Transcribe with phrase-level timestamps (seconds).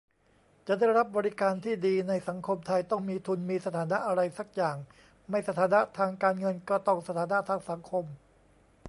[0.67, 4.77] จะได้รับบริการที่ดีในสังคมไทย ต้องมีทุนมีสถานะอะไรซักอย่าง
[5.29, 8.05] ไม่สถานะทางการเงิน ก็ต้องสถานะทางสังคม